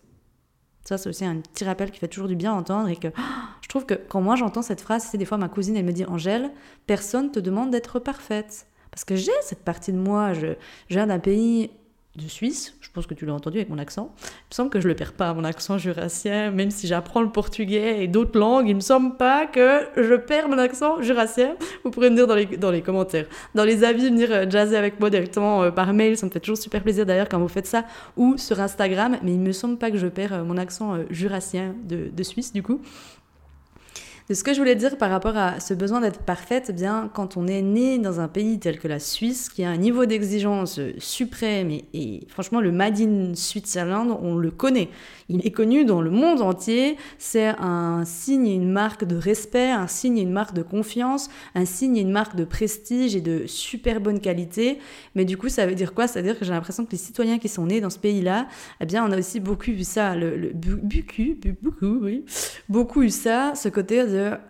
Ça, 0.83 0.97
c'est 0.97 1.09
aussi 1.09 1.25
un 1.25 1.41
petit 1.41 1.65
rappel 1.65 1.91
qui 1.91 1.99
fait 1.99 2.07
toujours 2.07 2.29
du 2.29 2.35
bien 2.37 2.53
entendre 2.53 2.87
et 2.87 2.95
que 2.95 3.09
je 3.61 3.67
trouve 3.67 3.85
que 3.85 3.93
quand 3.93 4.21
moi 4.21 4.35
j'entends 4.35 4.61
cette 4.61 4.81
phrase, 4.81 5.07
c'est 5.11 5.17
des 5.17 5.25
fois 5.25 5.37
ma 5.37 5.49
cousine, 5.49 5.75
elle 5.75 5.85
me 5.85 5.91
dit 5.91 6.05
Angèle, 6.05 6.51
personne 6.85 7.31
te 7.31 7.39
demande 7.39 7.71
d'être 7.71 7.99
parfaite. 7.99 8.67
Parce 8.89 9.03
que 9.03 9.15
j'ai 9.15 9.31
cette 9.41 9.63
partie 9.63 9.91
de 9.91 9.97
moi, 9.97 10.33
je, 10.33 10.47
je 10.87 10.95
viens 10.95 11.07
d'un 11.07 11.19
pays 11.19 11.69
de 12.17 12.27
Suisse, 12.27 12.75
je 12.81 12.89
pense 12.91 13.05
que 13.05 13.13
tu 13.13 13.25
l'as 13.25 13.33
entendu 13.33 13.57
avec 13.57 13.69
mon 13.69 13.77
accent. 13.77 14.13
Il 14.19 14.51
me 14.51 14.55
semble 14.55 14.69
que 14.69 14.79
je 14.79 14.87
le 14.87 14.95
perds 14.95 15.13
pas, 15.13 15.33
mon 15.33 15.43
accent 15.43 15.77
jurassien, 15.77 16.51
même 16.51 16.71
si 16.71 16.87
j'apprends 16.87 17.21
le 17.21 17.29
portugais 17.29 18.03
et 18.03 18.07
d'autres 18.07 18.39
langues, 18.39 18.67
il 18.67 18.75
me 18.75 18.81
semble 18.81 19.17
pas 19.17 19.45
que 19.45 19.87
je 19.95 20.15
perds 20.15 20.49
mon 20.49 20.57
accent 20.57 21.01
jurassien. 21.01 21.55
Vous 21.83 21.91
pourrez 21.91 22.09
me 22.09 22.15
dire 22.15 22.25
dans 22.25 22.35
les, 22.35 22.45
dans 22.45 22.71
les 22.71 22.81
commentaires. 22.81 23.27
Dans 23.53 23.63
les 23.63 23.83
avis, 23.83 24.09
venir 24.09 24.31
euh, 24.31 24.49
jazzer 24.49 24.77
avec 24.77 24.99
moi 24.99 25.09
directement 25.09 25.63
euh, 25.63 25.71
par 25.71 25.93
mail, 25.93 26.17
ça 26.17 26.25
me 26.25 26.31
fait 26.31 26.39
toujours 26.39 26.57
super 26.57 26.81
plaisir 26.81 27.05
d'ailleurs 27.05 27.29
quand 27.29 27.39
vous 27.39 27.47
faites 27.47 27.67
ça, 27.67 27.85
ou 28.15 28.37
sur 28.37 28.59
Instagram, 28.59 29.17
mais 29.21 29.33
il 29.33 29.39
me 29.39 29.51
semble 29.51 29.77
pas 29.77 29.91
que 29.91 29.97
je 29.97 30.07
perds 30.07 30.33
euh, 30.33 30.43
mon 30.43 30.57
accent 30.57 30.97
jurassien 31.11 31.75
de, 31.83 32.09
de 32.11 32.23
Suisse 32.23 32.51
du 32.51 32.63
coup. 32.63 32.81
Ce 34.29 34.43
que 34.43 34.53
je 34.53 34.59
voulais 34.59 34.75
dire 34.75 34.97
par 34.97 35.09
rapport 35.09 35.37
à 35.37 35.61
ce 35.61 35.73
besoin 35.73 36.01
d'être 36.01 36.19
parfaite, 36.19 36.65
eh 36.67 36.73
bien, 36.73 37.09
quand 37.13 37.37
on 37.37 37.47
est 37.47 37.61
né 37.61 37.97
dans 37.97 38.19
un 38.19 38.27
pays 38.27 38.59
tel 38.59 38.77
que 38.77 38.89
la 38.89 38.99
Suisse, 38.99 39.47
qui 39.47 39.63
a 39.63 39.69
un 39.69 39.77
niveau 39.77 40.05
d'exigence 40.05 40.81
suprême, 40.97 41.71
et, 41.93 42.27
franchement, 42.27 42.59
le 42.59 42.73
Made 42.73 42.99
in 42.99 43.35
Switzerland, 43.35 44.17
on 44.21 44.35
le 44.35 44.51
connaît. 44.51 44.89
Il 45.29 45.45
est 45.45 45.51
connu 45.51 45.85
dans 45.85 46.01
le 46.01 46.09
monde 46.09 46.41
entier. 46.41 46.97
C'est 47.17 47.47
un 47.59 48.03
signe 48.05 48.47
et 48.47 48.55
une 48.55 48.69
marque 48.69 49.05
de 49.05 49.15
respect, 49.15 49.71
un 49.71 49.87
signe 49.87 50.17
et 50.17 50.23
une 50.23 50.31
marque 50.33 50.53
de 50.53 50.61
confiance, 50.61 51.29
un 51.55 51.65
signe 51.65 51.95
et 51.95 52.01
une 52.01 52.11
marque 52.11 52.35
de 52.35 52.43
prestige 52.43 53.15
et 53.15 53.21
de 53.21 53.45
super 53.47 54.01
bonne 54.01 54.19
qualité. 54.19 54.79
Mais 55.15 55.23
du 55.23 55.37
coup, 55.37 55.47
ça 55.47 55.65
veut 55.65 55.75
dire 55.75 55.93
quoi? 55.93 56.07
Ça 56.07 56.19
veut 56.19 56.27
dire 56.27 56.37
que 56.37 56.43
j'ai 56.43 56.51
l'impression 56.51 56.85
que 56.85 56.91
les 56.91 56.97
citoyens 56.97 57.39
qui 57.39 57.47
sont 57.47 57.65
nés 57.65 57.79
dans 57.79 57.89
ce 57.89 57.99
pays-là, 57.99 58.47
eh 58.81 58.85
bien, 58.85 59.05
on 59.07 59.11
a 59.11 59.17
aussi 59.17 59.39
beaucoup 59.39 59.71
vu 59.71 59.83
ça, 59.83 60.15
le, 60.15 60.35
le 60.35 60.51
beaucoup, 61.61 61.99
oui, 62.01 62.25
beaucoup 62.67 63.03
eu 63.03 63.09
ça, 63.09 63.53
ce 63.55 63.69
côté 63.69 64.01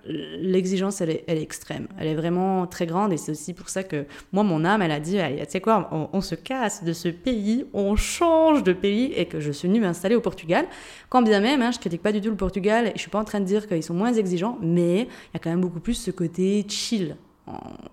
l'exigence, 0.06 1.02
elle 1.02 1.10
est, 1.10 1.24
extrême. 1.28 1.88
Elle 2.00 2.08
est 2.08 2.16
vraiment 2.16 2.68
très 2.68 2.86
grande 2.86 3.14
et 3.14 3.18
c'est 3.18 3.32
aussi 3.32 3.54
pour 3.54 3.70
ça 3.70 3.84
que 3.84 4.06
moi, 4.32 4.44
mon 4.44 4.66
âme, 4.66 4.82
elle 4.82 4.92
a 4.92 5.00
dit, 5.00 5.18
tu 5.18 5.46
sais 5.50 5.62
quoi, 5.62 5.90
on, 5.92 6.22
se 6.22 6.36
casse 6.36 6.84
de 6.84 6.94
ce 6.94 7.10
pays, 7.10 7.66
on 7.74 7.96
change 7.96 8.64
de 8.64 8.74
pays 8.74 9.14
et 9.16 9.26
que 9.26 9.40
je 9.40 9.52
suis 9.52 9.68
venue 9.68 9.80
m'installer 9.80 10.16
au 10.16 10.22
Portugal. 10.22 10.66
Quand 11.10 11.22
bien 11.22 11.40
même, 11.40 11.62
hein, 11.62 11.72
je 11.72 11.80
critique 11.80 12.02
pas 12.02 12.12
du 12.12 12.22
tout 12.22 12.30
le 12.30 12.36
Portugal 12.36 12.88
et 12.88 12.92
je 12.96 13.00
suis 13.00 13.10
pas 13.10 13.20
en 13.20 13.26
train 13.26 13.40
de 13.40 13.46
dire 13.46 13.68
qu'ils 13.68 13.84
sont 13.84 13.94
moins 13.94 14.14
exigeants, 14.14 14.58
mais 14.62 15.02
il 15.02 15.34
y 15.34 15.38
a 15.38 15.40
quand 15.40 15.50
même 15.50 15.62
beaucoup 15.62 15.80
plus 15.80 15.96
ce 15.96 16.12
côté 16.12 16.66
chill. 16.68 17.16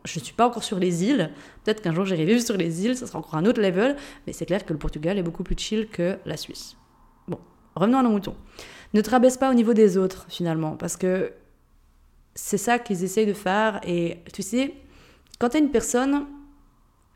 Je 0.05 0.19
suis 0.19 0.33
pas 0.33 0.47
encore 0.47 0.65
sur 0.65 0.79
les 0.79 1.05
îles. 1.05 1.31
Peut-être 1.63 1.81
qu'un 1.81 1.93
jour 1.93 2.05
j'irai 2.05 2.25
vivre 2.25 2.41
sur 2.41 2.57
les 2.57 2.85
îles, 2.85 2.97
ça 2.97 3.07
sera 3.07 3.19
encore 3.19 3.37
un 3.37 3.47
autre 3.47 3.61
level. 3.61 3.97
Mais 4.27 4.33
c'est 4.33 4.47
clair 4.47 4.65
que 4.65 4.73
le 4.73 4.79
Portugal 4.79 5.19
est 5.19 5.23
beaucoup 5.23 5.45
plus 5.45 5.57
chill 5.57 5.89
que 5.89 6.19
la 6.25 6.37
Suisse. 6.37 6.77
Bon, 7.29 7.39
revenons 7.77 7.99
à 7.99 8.03
nos 8.03 8.11
moutons. 8.11 8.35
Ne 8.95 9.01
te 9.01 9.11
rabaisse 9.11 9.37
pas 9.37 9.51
au 9.51 9.55
niveau 9.55 9.75
des 9.75 9.97
autres, 9.97 10.27
finalement, 10.29 10.77
parce 10.77 10.97
que 10.97 11.33
c'est 12.35 12.59
ça 12.59 12.79
qu'ils 12.79 13.05
essayent 13.05 13.27
de 13.27 13.33
faire. 13.33 13.81
Et 13.87 14.19
tu 14.33 14.43
sais, 14.43 14.75
quand 15.39 15.51
tu 15.51 15.57
es 15.57 15.61
une 15.61 15.71
personne 15.71 16.27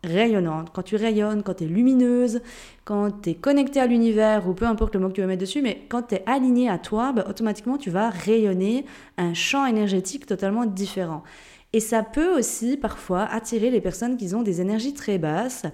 rayonnante, 0.04 0.70
quand 0.72 0.82
tu 0.82 0.96
rayonnes, 0.96 1.42
quand 1.42 1.54
tu 1.54 1.64
es 1.64 1.66
lumineuse, 1.66 2.40
quand 2.84 3.10
tu 3.22 3.30
es 3.30 3.34
connecté 3.34 3.80
à 3.80 3.86
l'univers, 3.86 4.48
ou 4.48 4.54
peu 4.54 4.66
importe 4.66 4.94
le 4.94 5.00
mot 5.00 5.08
que 5.08 5.14
tu 5.14 5.20
vas 5.20 5.26
mettre 5.26 5.40
dessus, 5.40 5.62
mais 5.62 5.86
quand 5.88 6.02
tu 6.02 6.14
es 6.16 6.22
aligné 6.26 6.68
à 6.68 6.78
toi, 6.78 7.12
bah, 7.12 7.26
automatiquement 7.28 7.76
tu 7.78 7.90
vas 7.90 8.10
rayonner 8.10 8.84
un 9.16 9.34
champ 9.34 9.66
énergétique 9.66 10.26
totalement 10.26 10.66
différent. 10.66 11.24
Et 11.74 11.80
ça 11.80 12.02
peut 12.02 12.38
aussi 12.38 12.78
parfois 12.78 13.24
attirer 13.24 13.70
les 13.70 13.82
personnes 13.82 14.16
qui 14.16 14.34
ont 14.34 14.40
des 14.40 14.62
énergies 14.62 14.94
très 14.94 15.18
basses, 15.18 15.64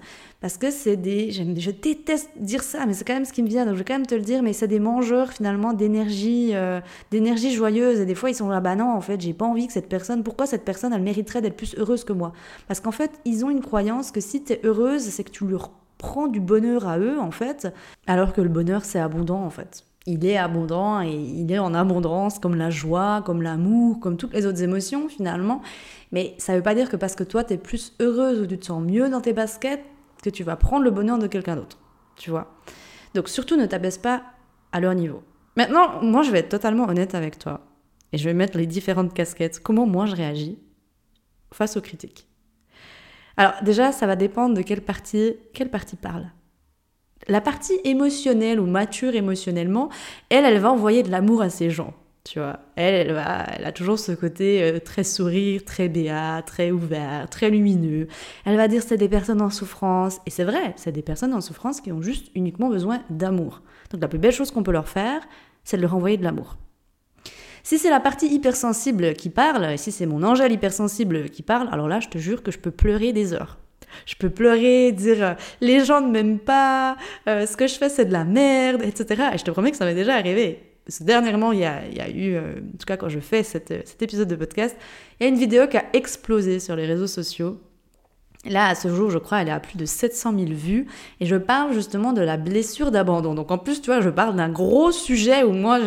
parce 0.41 0.57
que 0.57 0.69
c'est 0.69 0.97
des, 0.97 1.31
je 1.31 1.71
déteste 1.71 2.31
dire 2.37 2.63
ça, 2.63 2.85
mais 2.85 2.93
c'est 2.93 3.05
quand 3.05 3.13
même 3.13 3.23
ce 3.23 3.31
qui 3.31 3.41
me 3.41 3.47
vient, 3.47 3.65
donc 3.65 3.75
je 3.75 3.79
vais 3.79 3.85
quand 3.85 3.93
même 3.93 4.05
te 4.05 4.13
le 4.15 4.21
dire, 4.21 4.43
mais 4.43 4.51
c'est 4.51 4.67
des 4.67 4.81
mangeurs 4.81 5.31
finalement 5.31 5.71
d'énergie, 5.71 6.49
euh, 6.53 6.81
d'énergie 7.11 7.53
joyeuse, 7.53 8.01
et 8.01 8.05
des 8.05 8.15
fois 8.15 8.29
ils 8.29 8.35
sont 8.35 8.49
là, 8.49 8.59
bah 8.59 8.75
non, 8.75 8.91
en 8.91 8.99
fait, 8.99 9.21
j'ai 9.21 9.33
pas 9.33 9.45
envie 9.45 9.67
que 9.67 9.73
cette 9.73 9.87
personne, 9.87 10.21
pourquoi 10.23 10.47
cette 10.47 10.65
personne, 10.65 10.91
elle 10.91 11.01
mériterait 11.01 11.41
d'être 11.41 11.55
plus 11.55 11.75
heureuse 11.77 12.03
que 12.03 12.11
moi? 12.11 12.33
Parce 12.67 12.81
qu'en 12.81 12.91
fait, 12.91 13.11
ils 13.23 13.45
ont 13.45 13.49
une 13.49 13.61
croyance 13.61 14.11
que 14.11 14.19
si 14.19 14.43
tu 14.43 14.51
es 14.51 14.59
heureuse, 14.65 15.01
c'est 15.01 15.23
que 15.23 15.31
tu 15.31 15.47
leur 15.47 15.71
prends 15.97 16.27
du 16.27 16.41
bonheur 16.41 16.89
à 16.89 16.99
eux, 16.99 17.19
en 17.21 17.31
fait, 17.31 17.69
alors 18.05 18.33
que 18.33 18.41
le 18.41 18.49
bonheur, 18.49 18.83
c'est 18.83 18.99
abondant, 18.99 19.45
en 19.45 19.49
fait 19.49 19.85
il 20.05 20.25
est 20.25 20.37
abondant 20.37 21.01
et 21.01 21.13
il 21.13 21.51
est 21.51 21.59
en 21.59 21.73
abondance 21.73 22.39
comme 22.39 22.55
la 22.55 22.69
joie, 22.69 23.23
comme 23.25 23.41
l'amour, 23.41 23.99
comme 23.99 24.17
toutes 24.17 24.33
les 24.33 24.45
autres 24.45 24.61
émotions 24.61 25.09
finalement. 25.09 25.61
Mais 26.11 26.35
ça 26.37 26.53
ne 26.53 26.57
veut 26.57 26.63
pas 26.63 26.75
dire 26.75 26.89
que 26.89 26.95
parce 26.95 27.15
que 27.15 27.23
toi 27.23 27.43
tu 27.43 27.53
es 27.53 27.57
plus 27.57 27.93
heureuse 27.99 28.39
ou 28.39 28.45
tu 28.45 28.57
te 28.57 28.65
sens 28.65 28.83
mieux 28.83 29.09
dans 29.09 29.21
tes 29.21 29.33
baskets 29.33 29.83
que 30.21 30.29
tu 30.29 30.43
vas 30.43 30.55
prendre 30.55 30.83
le 30.83 30.91
bonheur 30.91 31.17
de 31.17 31.27
quelqu'un 31.27 31.55
d'autre. 31.55 31.79
Tu 32.15 32.29
vois? 32.29 32.55
Donc 33.13 33.29
surtout 33.29 33.57
ne 33.57 33.65
t'abaisse 33.65 33.97
pas 33.97 34.23
à 34.71 34.79
leur 34.79 34.93
niveau. 34.93 35.23
Maintenant, 35.57 36.01
moi 36.01 36.21
je 36.21 36.31
vais 36.31 36.39
être 36.39 36.49
totalement 36.49 36.87
honnête 36.87 37.15
avec 37.15 37.39
toi 37.39 37.61
et 38.13 38.17
je 38.17 38.25
vais 38.25 38.33
mettre 38.33 38.57
les 38.57 38.67
différentes 38.67 39.13
casquettes. 39.13 39.59
Comment 39.59 39.87
moi 39.87 40.05
je 40.05 40.15
réagis 40.15 40.59
face 41.51 41.77
aux 41.77 41.81
critiques? 41.81 42.27
Alors 43.37 43.53
déjà, 43.63 43.91
ça 43.91 44.07
va 44.07 44.15
dépendre 44.15 44.55
de 44.55 44.61
quelle 44.61 44.81
partie, 44.81 45.35
quelle 45.53 45.69
partie 45.69 45.95
parle. 45.95 46.27
La 47.27 47.41
partie 47.41 47.79
émotionnelle 47.83 48.59
ou 48.59 48.67
mature 48.67 49.15
émotionnellement, 49.15 49.89
elle, 50.29 50.45
elle 50.45 50.59
va 50.59 50.71
envoyer 50.71 51.01
de 51.01 51.09
l'amour 51.09 51.41
à 51.41 51.49
ces 51.49 51.71
gens. 51.71 51.93
Tu 52.23 52.39
vois, 52.39 52.59
elle, 52.75 52.95
elle, 52.95 53.13
va, 53.13 53.45
elle 53.55 53.65
a 53.65 53.71
toujours 53.71 53.99
ce 53.99 54.11
côté 54.11 54.63
euh, 54.63 54.79
très 54.79 55.03
sourire, 55.03 55.63
très 55.63 55.89
béat, 55.89 56.41
très 56.43 56.71
ouvert, 56.71 57.29
très 57.29 57.51
lumineux. 57.51 58.07
Elle 58.45 58.57
va 58.57 58.67
dire 58.67 58.81
c'est 58.81 58.97
des 58.97 59.09
personnes 59.09 59.41
en 59.41 59.51
souffrance. 59.51 60.19
Et 60.25 60.31
c'est 60.31 60.43
vrai, 60.43 60.73
c'est 60.75 60.91
des 60.91 61.03
personnes 61.03 61.35
en 61.35 61.41
souffrance 61.41 61.81
qui 61.81 61.91
ont 61.91 62.01
juste 62.01 62.31
uniquement 62.33 62.69
besoin 62.69 63.01
d'amour. 63.11 63.61
Donc 63.91 64.01
la 64.01 64.07
plus 64.07 64.17
belle 64.17 64.31
chose 64.31 64.49
qu'on 64.49 64.63
peut 64.63 64.71
leur 64.71 64.89
faire, 64.89 65.21
c'est 65.63 65.77
de 65.77 65.83
leur 65.83 65.95
envoyer 65.95 66.17
de 66.17 66.23
l'amour. 66.23 66.57
Si 67.61 67.79
c'est 67.79 67.89
la 67.89 67.99
partie 67.99 68.27
hypersensible 68.27 69.13
qui 69.13 69.29
parle, 69.29 69.77
si 69.77 69.91
c'est 69.91 70.05
mon 70.05 70.23
angèle 70.23 70.51
hypersensible 70.51 71.29
qui 71.29 71.41
parle, 71.41 71.67
alors 71.71 71.87
là, 71.87 71.99
je 71.99 72.09
te 72.09 72.19
jure 72.19 72.43
que 72.43 72.51
je 72.51 72.59
peux 72.59 72.71
pleurer 72.71 73.13
des 73.13 73.33
heures. 73.33 73.57
Je 74.05 74.15
peux 74.15 74.29
pleurer, 74.29 74.91
dire 74.91 75.23
euh, 75.23 75.33
les 75.61 75.83
gens 75.83 76.01
ne 76.01 76.11
m'aiment 76.11 76.39
pas, 76.39 76.97
euh, 77.27 77.45
ce 77.45 77.57
que 77.57 77.67
je 77.67 77.75
fais 77.75 77.89
c'est 77.89 78.05
de 78.05 78.13
la 78.13 78.23
merde, 78.23 78.81
etc. 78.83 79.29
Et 79.33 79.37
je 79.37 79.43
te 79.43 79.51
promets 79.51 79.71
que 79.71 79.77
ça 79.77 79.85
m'est 79.85 79.95
déjà 79.95 80.15
arrivé. 80.15 80.59
Dernièrement, 81.01 81.51
il 81.51 81.59
y 81.59 81.65
a, 81.65 82.09
eu, 82.09 82.35
euh, 82.35 82.59
en 82.59 82.77
tout 82.77 82.85
cas 82.85 82.97
quand 82.97 83.09
je 83.09 83.19
fais 83.19 83.43
cet 83.43 84.01
épisode 84.01 84.27
de 84.27 84.35
podcast, 84.35 84.75
il 85.19 85.23
y 85.23 85.25
a 85.25 85.29
une 85.29 85.39
vidéo 85.39 85.67
qui 85.67 85.77
a 85.77 85.85
explosé 85.93 86.59
sur 86.59 86.75
les 86.75 86.85
réseaux 86.85 87.07
sociaux. 87.07 87.59
Là, 88.45 88.67
à 88.67 88.75
ce 88.75 88.89
jour, 88.89 89.09
je 89.09 89.17
crois, 89.17 89.41
elle 89.41 89.47
est 89.47 89.51
à 89.51 89.59
plus 89.59 89.77
de 89.77 89.85
700 89.85 90.37
000 90.37 90.51
vues. 90.51 90.85
Et 91.19 91.25
je 91.25 91.35
parle 91.35 91.73
justement 91.73 92.13
de 92.13 92.21
la 92.21 92.37
blessure 92.37 92.91
d'abandon. 92.91 93.33
Donc 93.33 93.49
en 93.49 93.57
plus, 93.57 93.81
tu 93.81 93.87
vois, 93.87 94.01
je 94.01 94.09
parle 94.11 94.35
d'un 94.35 94.49
gros 94.49 94.91
sujet 94.91 95.43
où 95.43 95.51
moi, 95.51 95.79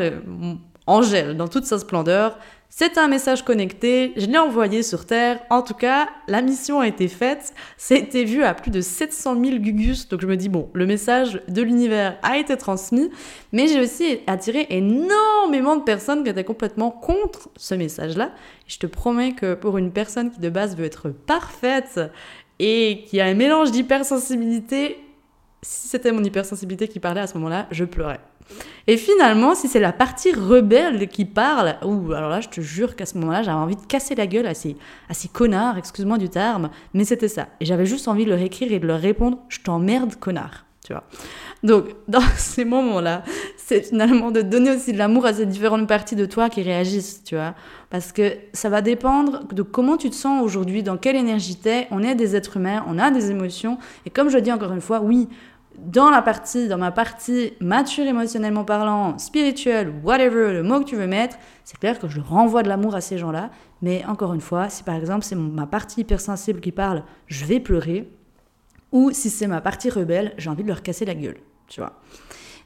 Angèle 0.89 1.37
dans 1.37 1.49
toute 1.49 1.67
sa 1.67 1.79
splendeur. 1.79 2.39
C'est 2.71 2.99
un 2.99 3.09
message 3.09 3.45
connecté, 3.47 4.13
je 4.17 4.27
l'ai 4.27 4.37
envoyé 4.37 4.83
sur 4.83 5.07
Terre. 5.07 5.41
En 5.49 5.63
tout 5.63 5.75
cas, 5.75 6.07
la 6.29 6.43
mission 6.43 6.81
a 6.81 6.87
été 6.87 7.09
faite. 7.09 7.55
C'était 7.79 8.25
vu 8.25 8.45
à 8.45 8.53
plus 8.53 8.71
de 8.71 8.83
700 8.83 9.43
000 9.43 9.57
gugus. 9.57 10.07
Donc 10.09 10.21
je 10.21 10.27
me 10.27 10.37
dis, 10.37 10.51
bon, 10.51 10.69
le 10.75 10.85
message 10.85 11.41
de 11.49 11.63
l'univers 11.63 12.19
a 12.23 12.37
été 12.37 12.59
transmis. 12.59 13.11
Mais 13.53 13.69
j'ai 13.69 13.81
aussi 13.81 14.21
attiré 14.27 14.67
énormément 14.69 15.77
de 15.77 15.83
personnes 15.83 16.23
qui 16.23 16.31
étaient 16.31 16.45
complètement 16.45 16.91
contre 16.91 17.49
ce 17.57 17.75
message-là. 17.75 18.33
Je 18.67 18.77
te 18.77 18.87
promets 18.87 19.33
que 19.33 19.55
pour 19.55 19.79
une 19.79 19.91
personne 19.91 20.31
qui 20.31 20.39
de 20.39 20.51
base 20.51 20.77
veut 20.77 20.85
être 20.85 21.09
parfaite 21.09 21.99
et 22.59 23.05
qui 23.09 23.19
a 23.19 23.25
un 23.25 23.35
mélange 23.35 23.71
d'hypersensibilité, 23.71 24.99
si 25.63 25.89
c'était 25.89 26.13
mon 26.13 26.23
hypersensibilité 26.23 26.87
qui 26.87 27.01
parlait 27.01 27.23
à 27.23 27.27
ce 27.27 27.35
moment-là, 27.39 27.67
je 27.71 27.85
pleurais. 27.85 28.21
Et 28.87 28.97
finalement, 28.97 29.55
si 29.55 29.69
c'est 29.69 29.81
la 29.81 29.93
partie 29.93 30.33
rebelle 30.33 31.09
qui 31.09 31.25
parle, 31.27 31.77
ou 31.85 32.13
alors 32.13 32.31
là, 32.31 32.41
je 32.41 32.49
te 32.49 32.61
jure 32.61 32.97
qu'à 32.97 33.05
ce 33.05 33.19
moment-là, 33.19 33.43
j'avais 33.43 33.59
envie 33.59 33.77
de 33.77 33.87
casser 33.87 34.15
la 34.15 34.27
gueule 34.27 34.47
à 34.47 34.55
ces, 34.55 34.77
à 35.11 35.15
ces 35.15 35.29
connards, 35.29 35.77
excuse-moi 35.77 36.17
du 36.17 36.31
terme, 36.31 36.71
mais 36.95 37.05
c'était 37.05 37.29
ça. 37.29 37.49
Et 37.61 37.67
j'avais 37.67 37.87
juste 37.87 38.09
envie 38.09 38.25
de 38.25 38.31
leur 38.31 38.41
écrire 38.41 38.73
et 38.73 38.79
de 38.79 38.87
leur 38.87 39.01
répondre 39.01 39.39
Je 39.49 39.61
t'emmerde, 39.61 40.15
connard. 40.17 40.65
Tu 40.85 40.95
vois. 40.95 41.05
Donc, 41.63 41.85
dans 42.09 42.23
ces 42.37 42.65
moments-là, 42.65 43.25
c'est 43.57 43.83
finalement 43.83 44.31
de 44.31 44.41
donner 44.41 44.71
aussi 44.71 44.95
de 44.95 44.99
l'amour 44.99 45.27
à 45.27 45.35
ces 45.35 45.45
différentes 45.45 45.87
parties 45.87 46.17
de 46.17 46.25
toi 46.25 46.49
qui 46.49 46.63
réagissent, 46.63 47.23
tu 47.25 47.35
vois. 47.35 47.55
Parce 47.91 48.13
que 48.13 48.33
ça 48.55 48.71
va 48.71 48.81
dépendre 48.81 49.45
de 49.53 49.63
comment 49.63 49.99
tu 49.99 50.09
te 50.09 50.15
sens 50.15 50.43
aujourd'hui, 50.43 50.83
dans 50.83 50.97
quelle 50.97 51.17
énergie 51.17 51.57
t'es. 51.57 51.89
On 51.91 52.03
est 52.03 52.15
des 52.15 52.37
êtres 52.37 52.57
humains, 52.57 52.85
on 52.89 52.99
a 52.99 53.11
des 53.11 53.31
émotions. 53.31 53.77
Et 54.07 54.11
comme 54.11 54.31
je 54.31 54.39
dis 54.39 54.53
encore 54.53 54.73
une 54.73 54.81
fois, 54.81 55.01
oui, 55.01 55.29
dans 55.85 56.11
la 56.11 56.23
partie, 56.23 56.69
dans 56.69 56.79
ma 56.79 56.91
partie 56.91 57.53
mature 57.61 58.07
émotionnellement 58.07 58.65
parlant, 58.65 59.19
spirituelle, 59.19 59.93
whatever, 60.03 60.53
le 60.53 60.63
mot 60.63 60.81
que 60.81 60.85
tu 60.85 60.97
veux 60.97 61.07
mettre, 61.07 61.37
c'est 61.65 61.79
clair 61.79 61.99
que 61.99 62.09
je 62.09 62.21
renvoie 62.21 62.63
de 62.63 62.69
l'amour 62.69 62.95
à 62.95 63.01
ces 63.01 63.19
gens-là. 63.19 63.51
Mais 63.83 64.05
encore 64.07 64.35
une 64.35 64.41
fois, 64.41 64.69
si 64.69 64.83
par 64.83 64.97
exemple 64.97 65.25
c'est 65.25 65.37
ma 65.37 65.67
partie 65.67 66.01
hypersensible 66.01 66.61
qui 66.61 66.73
parle, 66.73 67.05
je 67.27 67.45
vais 67.45 67.61
pleurer. 67.61 68.11
Ou 68.93 69.13
si 69.13 69.31
c'est 69.31 69.47
ma 69.47 69.61
partie 69.61 69.91
rebelle, 69.91 70.35
j'ai 70.39 70.51
envie 70.51 70.63
de 70.63 70.69
leur 70.69 70.83
casser 70.83 71.05
la 71.05 71.15
gueule, 71.15 71.39
tu 71.69 71.81
vois. 71.81 72.01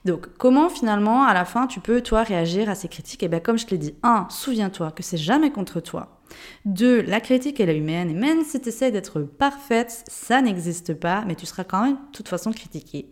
Donc, 0.04 0.28
comment 0.37 0.69
finalement, 0.69 1.25
à 1.25 1.35
la 1.35 1.45
fin, 1.45 1.66
tu 1.66 1.81
peux, 1.81 2.00
toi, 2.00 2.23
réagir 2.23 2.69
à 2.69 2.75
ces 2.75 2.88
critiques? 2.88 3.23
Eh 3.23 3.28
bien, 3.28 3.38
comme 3.38 3.59
je 3.59 3.66
te 3.66 3.71
l'ai 3.71 3.78
dit, 3.78 3.95
un, 4.02 4.26
souviens-toi 4.31 4.90
que 4.90 5.02
c'est 5.02 5.16
jamais 5.16 5.50
contre 5.50 5.81
toi. 5.81 6.21
Deux, 6.65 7.03
la 7.03 7.21
critique, 7.21 7.61
elle 7.61 7.71
est 7.71 7.79
humaine, 7.79 8.11
et 8.11 8.15
même 8.15 8.45
si 8.45 8.61
tu 8.61 8.69
essaies 8.69 8.91
d'être 8.91 9.21
parfaite, 9.21 10.05
ça 10.09 10.41
n'existe 10.43 10.95
pas, 10.95 11.25
mais 11.27 11.35
tu 11.35 11.47
seras 11.47 11.65
quand 11.65 11.83
même, 11.83 11.95
de 11.95 12.12
toute 12.12 12.29
façon, 12.29 12.53
critiquée. 12.53 13.09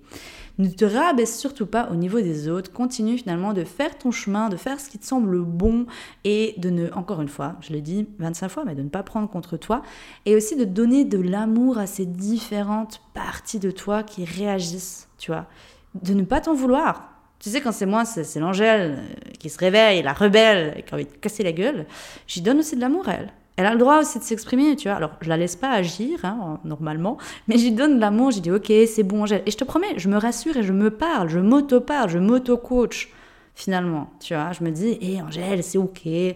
Ne 0.58 0.68
te 0.68 0.84
rabaisse 0.84 1.38
surtout 1.38 1.66
pas 1.66 1.88
au 1.90 1.94
niveau 1.94 2.20
des 2.20 2.48
autres, 2.48 2.72
continue 2.72 3.16
finalement 3.16 3.52
de 3.52 3.64
faire 3.64 3.96
ton 3.96 4.10
chemin, 4.10 4.48
de 4.48 4.56
faire 4.56 4.78
ce 4.78 4.90
qui 4.90 4.98
te 4.98 5.06
semble 5.06 5.40
bon, 5.40 5.86
et 6.24 6.54
de 6.58 6.70
ne, 6.70 6.90
encore 6.92 7.22
une 7.22 7.28
fois, 7.28 7.56
je 7.60 7.72
l'ai 7.72 7.80
dit 7.80 8.06
25 8.18 8.48
fois, 8.48 8.64
mais 8.64 8.74
de 8.74 8.82
ne 8.82 8.88
pas 8.88 9.02
prendre 9.02 9.28
contre 9.28 9.56
toi, 9.56 9.82
et 10.26 10.36
aussi 10.36 10.56
de 10.56 10.64
donner 10.64 11.04
de 11.04 11.18
l'amour 11.18 11.78
à 11.78 11.86
ces 11.86 12.06
différentes 12.06 13.00
parties 13.14 13.58
de 13.58 13.70
toi 13.70 14.02
qui 14.02 14.24
réagissent, 14.24 15.08
tu 15.18 15.30
vois 15.30 15.46
de 15.94 16.14
ne 16.14 16.22
pas 16.22 16.40
t'en 16.40 16.54
vouloir. 16.54 17.09
Tu 17.40 17.48
sais, 17.48 17.62
quand 17.62 17.72
c'est 17.72 17.86
moi, 17.86 18.04
c'est 18.04 18.38
l'Angèle 18.38 18.98
euh, 18.98 19.30
qui 19.38 19.48
se 19.48 19.58
réveille, 19.58 20.02
la 20.02 20.12
rebelle, 20.12 20.84
qui 20.84 20.92
a 20.92 20.94
envie 20.94 21.06
de 21.06 21.10
casser 21.10 21.42
la 21.42 21.52
gueule, 21.52 21.86
j'y 22.26 22.42
donne 22.42 22.58
aussi 22.58 22.76
de 22.76 22.82
l'amour 22.82 23.08
à 23.08 23.14
elle. 23.14 23.32
Elle 23.56 23.64
a 23.64 23.72
le 23.72 23.78
droit 23.78 23.98
aussi 23.98 24.18
de 24.18 24.24
s'exprimer, 24.24 24.76
tu 24.76 24.88
vois. 24.88 24.96
Alors, 24.98 25.12
je 25.22 25.28
la 25.30 25.38
laisse 25.38 25.56
pas 25.56 25.70
agir, 25.70 26.22
hein, 26.24 26.60
normalement, 26.64 27.16
mais 27.48 27.56
j'y 27.56 27.72
donne 27.72 27.96
de 27.96 28.00
l'amour, 28.00 28.30
j'ai 28.30 28.40
dit, 28.40 28.50
ok, 28.50 28.70
c'est 28.86 29.02
bon, 29.02 29.22
Angèle. 29.22 29.42
Et 29.46 29.50
je 29.50 29.56
te 29.56 29.64
promets, 29.64 29.98
je 29.98 30.10
me 30.10 30.18
rassure 30.18 30.56
et 30.58 30.62
je 30.62 30.72
me 30.74 30.90
parle, 30.90 31.30
je 31.30 31.38
m'auto-parle, 31.38 32.10
je 32.10 32.18
m'auto-coach 32.18 33.10
finalement. 33.60 34.10
Tu 34.20 34.34
vois, 34.34 34.52
je 34.52 34.64
me 34.64 34.70
dis, 34.70 34.98
hé 35.00 35.20
Angèle, 35.22 35.62
c'est 35.62 35.78
ok, 35.78 36.06
euh, 36.06 36.32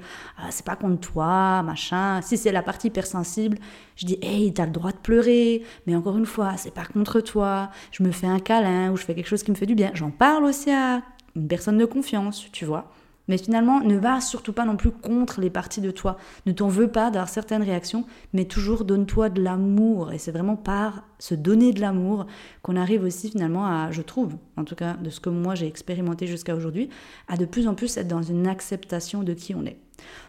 c'est 0.50 0.64
pas 0.64 0.76
contre 0.76 1.00
toi, 1.00 1.62
machin. 1.62 2.20
Si 2.22 2.36
c'est 2.36 2.52
la 2.52 2.62
partie 2.62 2.88
hypersensible, 2.88 3.58
je 3.96 4.06
dis, 4.06 4.18
hey, 4.22 4.52
t'as 4.52 4.66
le 4.66 4.72
droit 4.72 4.92
de 4.92 4.98
pleurer, 4.98 5.62
mais 5.86 5.96
encore 5.96 6.16
une 6.16 6.26
fois, 6.26 6.56
c'est 6.56 6.74
pas 6.74 6.84
contre 6.84 7.20
toi. 7.20 7.70
Je 7.90 8.02
me 8.02 8.10
fais 8.12 8.26
un 8.26 8.38
câlin 8.38 8.90
ou 8.92 8.96
je 8.96 9.04
fais 9.04 9.14
quelque 9.14 9.28
chose 9.28 9.42
qui 9.42 9.50
me 9.50 9.56
fait 9.56 9.66
du 9.66 9.74
bien. 9.74 9.90
J'en 9.94 10.10
parle 10.10 10.44
aussi 10.44 10.70
à 10.70 11.02
une 11.34 11.48
personne 11.48 11.78
de 11.78 11.84
confiance, 11.84 12.46
tu 12.52 12.64
vois. 12.64 12.90
Mais 13.28 13.38
finalement, 13.38 13.80
ne 13.80 13.96
va 13.96 14.20
surtout 14.20 14.52
pas 14.52 14.64
non 14.64 14.76
plus 14.76 14.90
contre 14.90 15.40
les 15.40 15.50
parties 15.50 15.80
de 15.80 15.90
toi. 15.90 16.16
Ne 16.46 16.52
t'en 16.52 16.68
veux 16.68 16.88
pas 16.88 17.10
d'avoir 17.10 17.28
certaines 17.28 17.62
réactions, 17.62 18.04
mais 18.32 18.44
toujours 18.44 18.84
donne-toi 18.84 19.30
de 19.30 19.42
l'amour. 19.42 20.12
Et 20.12 20.18
c'est 20.18 20.32
vraiment 20.32 20.56
par 20.56 21.04
se 21.18 21.34
donner 21.34 21.72
de 21.72 21.80
l'amour 21.80 22.26
qu'on 22.62 22.76
arrive 22.76 23.02
aussi 23.02 23.30
finalement 23.30 23.66
à, 23.66 23.90
je 23.90 24.02
trouve, 24.02 24.34
en 24.56 24.64
tout 24.64 24.74
cas 24.74 24.94
de 24.94 25.10
ce 25.10 25.20
que 25.20 25.30
moi 25.30 25.54
j'ai 25.54 25.66
expérimenté 25.66 26.26
jusqu'à 26.26 26.54
aujourd'hui, 26.54 26.90
à 27.28 27.36
de 27.36 27.46
plus 27.46 27.66
en 27.66 27.74
plus 27.74 27.96
être 27.96 28.08
dans 28.08 28.22
une 28.22 28.46
acceptation 28.46 29.22
de 29.22 29.32
qui 29.32 29.54
on 29.54 29.64
est. 29.64 29.78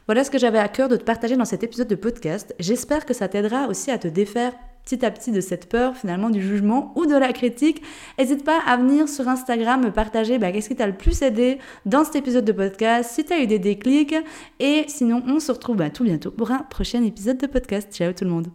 Voilà 0.06 0.24
ce 0.24 0.32
que 0.32 0.38
j'avais 0.38 0.60
à 0.60 0.68
cœur 0.68 0.88
de 0.88 0.96
te 0.96 1.04
partager 1.04 1.36
dans 1.36 1.46
cet 1.46 1.64
épisode 1.64 1.88
de 1.88 1.96
podcast. 1.96 2.56
J'espère 2.60 3.06
que 3.06 3.14
ça 3.14 3.28
t'aidera 3.28 3.68
aussi 3.68 3.92
à 3.92 3.98
te 3.98 4.08
défaire 4.08 4.54
petit 4.86 5.04
à 5.04 5.12
petit 5.12 5.32
de 5.32 5.42
cette 5.42 5.68
peur 5.68 5.98
finalement 5.98 6.30
du 6.30 6.42
jugement 6.42 6.94
ou 6.96 7.06
de 7.06 7.16
la 7.16 7.34
critique. 7.34 7.82
N'hésite 8.18 8.44
pas 8.44 8.60
à 8.66 8.78
venir 8.78 9.10
sur 9.10 9.28
Instagram 9.28 9.84
me 9.84 9.92
partager 9.92 10.38
bah, 10.38 10.52
qu'est-ce 10.52 10.70
qui 10.70 10.76
t'a 10.76 10.88
le 10.88 10.94
plus 10.94 11.22
aidé 11.22 11.58
dans 11.86 12.06
cet 12.06 12.16
épisode 12.16 12.46
de 12.46 12.52
podcast, 12.52 13.12
si 13.14 13.26
tu 13.26 13.34
as 13.34 13.40
eu 13.40 13.48
des 13.48 13.60
déclics. 13.60 14.16
Et 14.60 14.86
sinon, 14.88 15.24
on 15.28 15.40
se 15.40 15.52
retrouve 15.52 15.78
bah, 15.78 15.90
tout 15.90 16.04
bientôt 16.04 16.32
pour 16.32 16.52
un 16.52 16.60
prochain 16.60 17.04
épisode 17.04 17.38
de 17.38 17.48
podcast. 17.48 17.92
Ciao 17.92 18.14
tout 18.14 18.24
le 18.24 18.30
monde. 18.30 18.48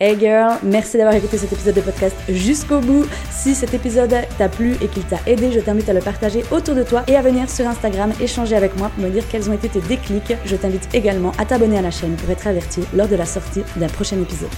Hey 0.00 0.18
girl, 0.18 0.58
merci 0.64 0.96
d'avoir 0.96 1.14
écouté 1.14 1.38
cet 1.38 1.52
épisode 1.52 1.76
de 1.76 1.80
podcast 1.80 2.16
jusqu'au 2.28 2.80
bout. 2.80 3.06
Si 3.30 3.54
cet 3.54 3.74
épisode 3.74 4.12
t'a 4.36 4.48
plu 4.48 4.74
et 4.82 4.88
qu'il 4.88 5.04
t'a 5.04 5.20
aidé, 5.24 5.52
je 5.52 5.60
t'invite 5.60 5.88
à 5.88 5.92
le 5.92 6.00
partager 6.00 6.42
autour 6.50 6.74
de 6.74 6.82
toi 6.82 7.04
et 7.06 7.14
à 7.14 7.22
venir 7.22 7.48
sur 7.48 7.66
Instagram 7.68 8.12
échanger 8.20 8.56
avec 8.56 8.76
moi 8.76 8.88
pour 8.88 9.04
me 9.04 9.10
dire 9.10 9.22
quels 9.30 9.48
ont 9.48 9.54
été 9.54 9.68
tes 9.68 9.80
déclics. 9.80 10.34
Je 10.44 10.56
t'invite 10.56 10.92
également 10.92 11.30
à 11.38 11.44
t'abonner 11.44 11.78
à 11.78 11.82
la 11.82 11.92
chaîne 11.92 12.16
pour 12.16 12.28
être 12.28 12.48
averti 12.48 12.80
lors 12.92 13.08
de 13.08 13.14
la 13.14 13.24
sortie 13.24 13.62
d'un 13.76 13.86
prochain 13.86 14.20
épisode. 14.20 14.50